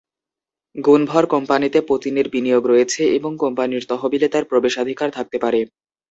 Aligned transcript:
গুনভর 0.75 1.23
কোম্পানিতে 1.25 1.79
পুতিনের 1.89 2.27
বিনিয়োগ 2.29 2.63
রয়েছে 2.67 3.01
এবং 3.17 3.31
কোম্পানির 3.37 3.83
তহবিলে 3.89 4.27
তাঁর 4.29 4.45
প্রবেশাধিকার 4.51 5.09
থাকতে 5.11 5.37
পারে। 5.43 5.59